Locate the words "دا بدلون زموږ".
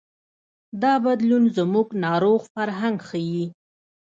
0.81-1.87